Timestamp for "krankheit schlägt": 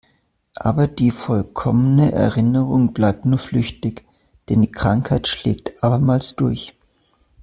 4.71-5.83